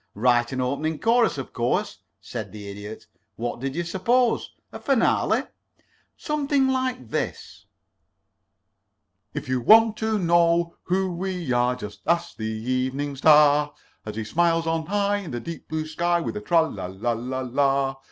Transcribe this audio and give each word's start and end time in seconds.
"Write 0.15 0.51
an 0.51 0.59
opening 0.59 0.97
chorus, 0.97 1.37
of 1.37 1.53
course," 1.53 1.99
said 2.19 2.51
the 2.51 2.67
Idiot. 2.67 3.05
"What 3.35 3.59
did 3.59 3.75
you 3.75 3.83
suppose? 3.83 4.51
A 4.71 4.79
finale? 4.79 5.43
Something 6.17 6.69
like 6.69 7.11
this: 7.11 7.67
"If 9.35 9.47
you 9.47 9.61
want 9.61 9.97
to 9.97 10.17
know 10.17 10.73
who 10.85 11.11
we 11.13 11.53
are, 11.53 11.75
Just 11.75 12.01
ask 12.07 12.35
the 12.35 12.45
Evening 12.47 13.15
Star, 13.15 13.73
As 14.03 14.15
he 14.15 14.23
smiles 14.23 14.65
on 14.65 14.87
high 14.87 15.17
In 15.17 15.29
the 15.29 15.39
deep 15.39 15.67
blue 15.67 15.85
sky, 15.85 16.19
With 16.19 16.33
his 16.33 16.45
tralala 16.45 16.99
la 16.99 17.11
la 17.11 17.41
la. 17.41 17.95